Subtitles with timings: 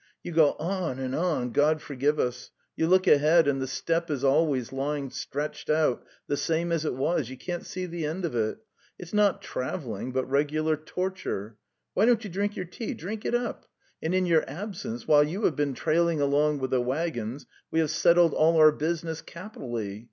[0.23, 4.23] You go on and on, God forgive us; you look ahead and the steppe is
[4.23, 8.33] always lying stretched out the same as it was— you can't see the end of
[8.33, 8.57] it!
[8.97, 11.55] It's not travel ling but regular torture.
[11.93, 12.95] Why don't you drink your tea?
[12.95, 13.67] Drink it up;
[14.01, 17.91] and in your absence, while you have been trailing along with the waggons, we have
[17.91, 19.99] settled all our business capitally.